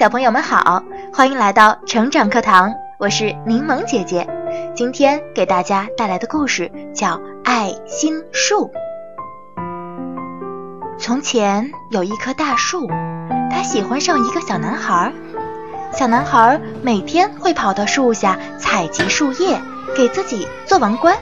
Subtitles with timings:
[0.00, 4.26] 小朋友们好，欢迎来到成长课堂，我是柠檬姐姐。
[4.74, 8.70] 今天给大家带来的故事叫《爱心树》。
[10.98, 12.88] 从前有一棵大树，
[13.50, 15.12] 它喜欢上一个小男孩。
[15.92, 19.60] 小男孩每天会跑到树下采集树叶，
[19.94, 21.14] 给自己做王冠，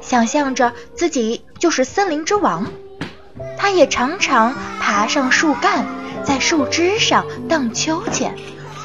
[0.00, 2.66] 想象着自己就是森林之王。
[3.58, 5.84] 他也常常爬上树干，
[6.22, 8.34] 在树枝上荡秋千，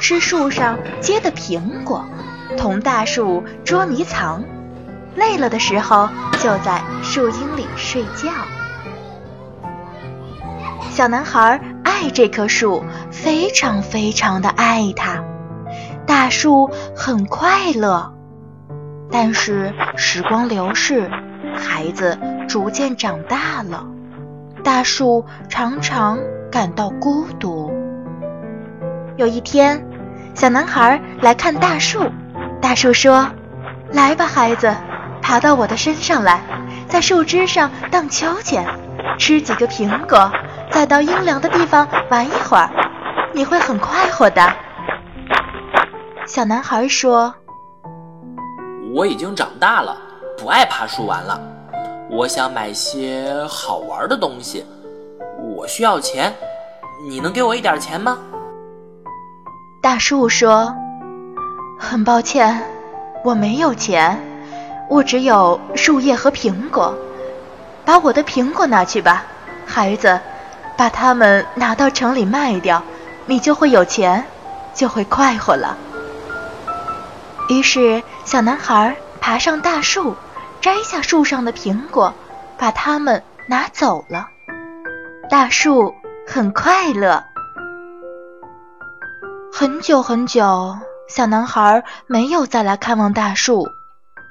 [0.02, 2.04] 吃树上结的苹果，
[2.58, 4.44] 同大树捉迷藏。
[5.16, 6.10] 累了的时候，
[6.40, 8.32] 就在树荫里睡觉。
[10.90, 15.24] 小男孩爱这棵树，非常非常的爱它。
[16.06, 18.14] 大树很快乐，
[19.12, 21.10] 但是时光流逝，
[21.56, 22.18] 孩子
[22.48, 23.86] 逐渐长大了。
[24.64, 26.18] 大树常常
[26.50, 27.70] 感到孤独。
[29.18, 29.86] 有一天，
[30.34, 32.10] 小男孩来看大树。
[32.62, 33.28] 大树说
[33.92, 34.74] ：“来吧，孩子，
[35.22, 36.40] 爬到我的身上来，
[36.88, 38.66] 在树枝上荡秋千，
[39.20, 40.32] 吃几个苹果，
[40.72, 42.70] 再到阴凉的地方玩一会儿，
[43.34, 44.54] 你会很快活的。”
[46.26, 47.36] 小男孩说
[48.96, 49.98] ：“我已经长大了，
[50.38, 51.38] 不爱爬树玩了。”
[52.10, 54.66] 我想买些好玩的东西，
[55.56, 56.34] 我需要钱，
[57.08, 58.18] 你能给我一点钱吗？
[59.82, 60.74] 大树说
[61.80, 62.62] ：“很抱歉，
[63.24, 64.20] 我没有钱，
[64.90, 66.94] 我只有树叶和苹果。
[67.84, 69.26] 把我的苹果拿去吧，
[69.66, 70.20] 孩子，
[70.78, 72.82] 把它们拿到城里卖掉，
[73.26, 74.24] 你就会有钱，
[74.74, 75.76] 就会快活了。”
[77.50, 80.16] 于是，小男孩爬上大树。
[80.64, 82.14] 摘下树上的苹果，
[82.58, 84.30] 把它们拿走了。
[85.30, 85.94] 大树
[86.26, 87.22] 很快乐。
[89.52, 90.78] 很久很久，
[91.10, 93.68] 小男孩没有再来看望大树，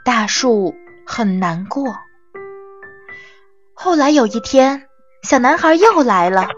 [0.06, 0.74] 大树
[1.06, 1.96] 很难过。
[3.74, 4.84] 后来有一天，
[5.24, 6.48] 小男孩又来了，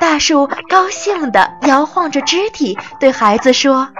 [0.00, 3.90] 大树高兴地摇晃着肢体，对孩子说：“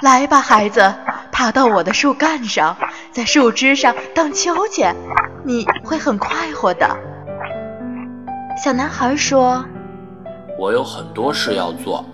[0.00, 0.94] 来吧，孩子。”
[1.34, 2.76] 爬到我的树干上，
[3.10, 4.94] 在树枝上荡秋千，
[5.44, 6.88] 你会很快活的。
[8.62, 9.62] 小男孩说
[10.56, 12.04] ：“我有很多事要做，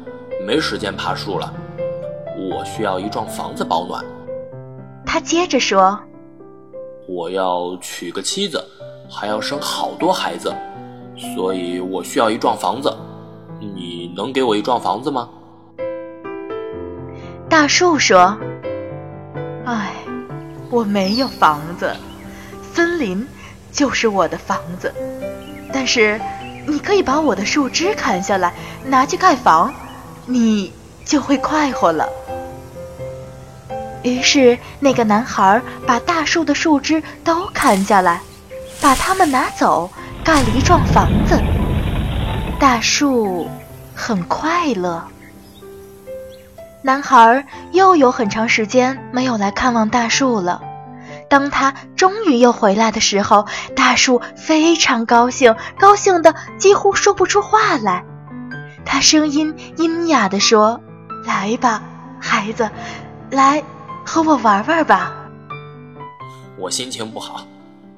[0.46, 1.52] 没时间爬树了。
[2.50, 4.02] 我需要一幢房子保暖。”
[5.04, 6.00] 他接着说
[7.06, 8.64] ：“我要娶个妻子，
[9.06, 10.50] 还要生好多孩子，
[11.36, 12.90] 所以我需要一幢房子。
[13.60, 15.28] 你能给我一幢房子吗？”
[17.50, 18.34] 大树说。
[20.70, 21.96] 我没有房子，
[22.72, 23.26] 森林
[23.72, 24.94] 就是我的房子。
[25.72, 26.20] 但是
[26.66, 28.54] 你可以把我的树枝砍下来，
[28.84, 29.74] 拿去盖房，
[30.26, 30.72] 你
[31.04, 32.08] 就会快活了。
[34.02, 38.20] 于是那个男孩把大树的树枝都砍下来，
[38.80, 39.90] 把它们拿走，
[40.24, 41.38] 盖了一幢房子。
[42.58, 43.48] 大树
[43.94, 45.04] 很快乐。
[46.82, 50.62] 男孩又有很长时间没有来看望大树了。
[51.28, 53.46] 当他终于又回来的时候，
[53.76, 58.04] 大树非常高兴，高兴的几乎说不出话来。
[58.84, 60.80] 他声音阴哑地说
[61.24, 61.82] ：“来吧，
[62.18, 62.70] 孩子，
[63.30, 63.62] 来
[64.04, 65.12] 和我玩玩吧。”
[66.58, 67.46] 我心情不好，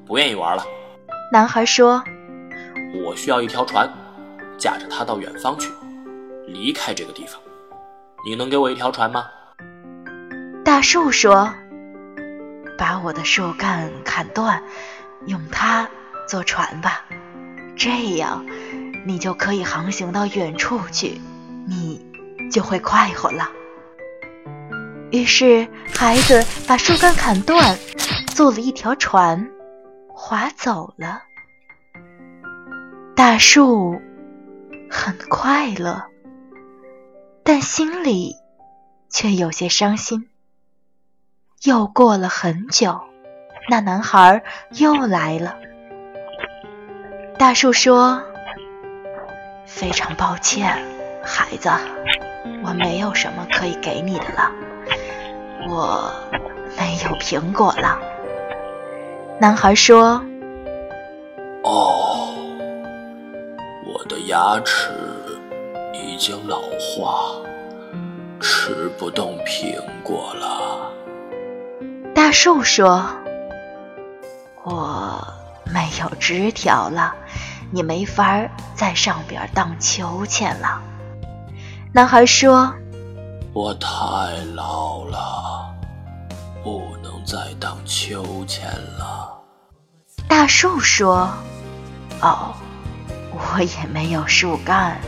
[0.05, 0.63] 不愿意玩了。
[1.31, 2.03] 男孩说
[3.03, 3.89] ：“我需要一条船，
[4.57, 5.71] 驾着它到远方去，
[6.45, 7.39] 离开这个地方。”
[8.25, 9.25] 你能给我一条船吗？
[10.63, 11.53] 大树说
[12.79, 14.63] ：“把我的树干砍断，
[15.25, 15.89] 用它
[16.25, 17.03] 做船吧，
[17.75, 18.45] 这样
[19.05, 21.19] 你就可以航行到远处去，
[21.67, 22.01] 你
[22.49, 23.51] 就会快活了。”
[25.11, 27.77] 于是孩子把树干砍断，
[28.33, 29.49] 做了一条船，
[30.07, 31.21] 划走了。
[33.17, 34.01] 大树
[34.89, 36.12] 很快乐。
[37.45, 38.37] 但心里
[39.09, 40.29] 却有些伤心。
[41.63, 43.01] 又过了很久，
[43.69, 45.55] 那男孩又来了。
[47.37, 48.21] 大树说
[49.65, 50.77] ：“非常抱歉，
[51.23, 51.69] 孩子，
[52.63, 54.51] 我没有什么可以给你的了。
[55.69, 56.11] 我
[56.77, 57.99] 没有苹果了。”
[59.39, 60.23] 男孩说
[61.63, 62.35] ：“哦，
[63.85, 64.89] 我的牙齿。”
[66.03, 67.33] 已经老化，
[68.41, 70.91] 吃不动苹果了。
[72.13, 73.09] 大树说
[74.63, 75.25] ：“我
[75.65, 77.15] 没有枝条了，
[77.71, 78.45] 你没法
[78.75, 80.81] 在上边荡秋千了。”
[81.93, 82.73] 男孩说
[83.53, 83.87] ：“我太
[84.55, 85.73] 老了，
[86.63, 89.31] 不能再荡秋千了。
[90.27, 91.29] 大树说
[92.21, 92.53] ：“哦，
[93.31, 94.99] 我也没有树干，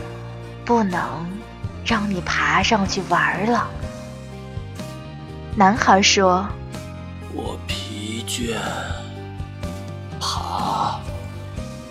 [0.66, 1.00] 不能
[1.86, 3.66] 让你爬上去玩了。”
[5.56, 6.46] 男孩说
[7.32, 8.58] ：“我疲倦，
[10.20, 11.00] 爬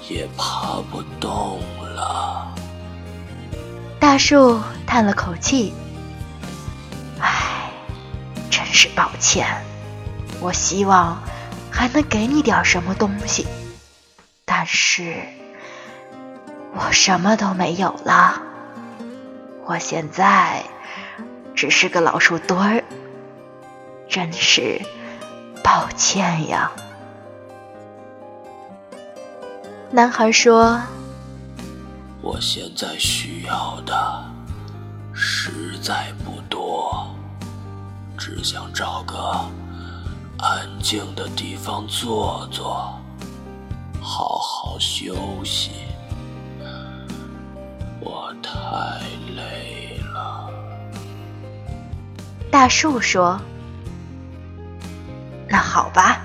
[0.07, 2.53] 也爬不动了。”
[3.99, 5.73] 大树叹了口气
[7.19, 7.71] ：“唉，
[8.51, 9.47] 真是抱歉。
[10.39, 11.17] 我希望
[11.71, 13.47] 还能给你点什么东西，
[14.45, 15.23] 但是
[16.75, 18.43] 我什么都没有了。
[19.65, 20.63] 我现在
[21.55, 22.83] 只是个老树墩儿，
[24.07, 24.81] 真是
[25.63, 26.71] 抱歉呀。”
[29.91, 30.79] 男孩说。
[32.21, 34.25] 我现在需要的
[35.13, 37.07] 实在不多，
[38.17, 39.47] 只想找个
[40.39, 42.99] 安静的地方坐坐，
[44.01, 45.71] 好好休息。
[48.01, 49.04] 我太
[52.55, 53.41] 大树说
[55.49, 56.21] ：“那好吧。”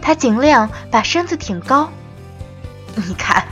[0.00, 1.90] 他尽量把身子挺高。
[2.96, 3.44] 你看。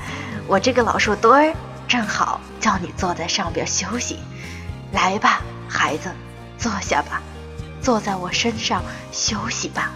[0.49, 1.55] 我这个老树墩儿
[1.87, 4.19] 正好叫你坐在上边休息，
[4.93, 6.11] 来吧，孩子，
[6.57, 7.21] 坐下吧，
[7.83, 8.83] 坐在我身上
[9.13, 9.93] 休息吧。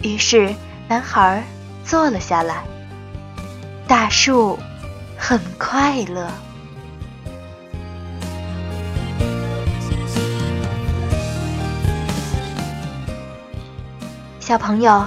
[0.00, 0.54] 于是
[0.86, 1.42] 男孩
[1.84, 2.62] 坐了下来，
[3.88, 4.56] 大树
[5.18, 6.30] 很快乐。
[14.48, 15.04] 小朋友，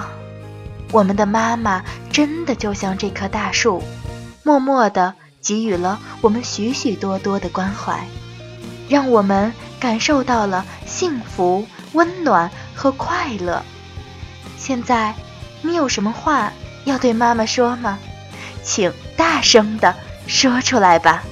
[0.92, 3.82] 我们的妈妈真的就像这棵大树。
[4.44, 8.06] 默默地给予了我们许许多多的关怀，
[8.88, 13.60] 让我们感受到了幸福、温暖和快乐。
[14.56, 15.12] 现在，
[15.60, 16.52] 你有什么话
[16.84, 17.98] 要对妈妈说吗？
[18.62, 19.92] 请大声地
[20.28, 21.24] 说出来吧。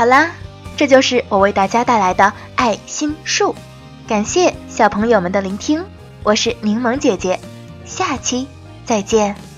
[0.00, 0.30] 好啦，
[0.78, 3.54] 这就是我为大家带来的爱心树，
[4.08, 5.84] 感谢小朋友们的聆听，
[6.22, 7.38] 我是柠檬姐姐，
[7.84, 8.48] 下期
[8.86, 9.49] 再见。